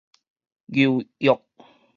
[0.65, 1.45] 牛約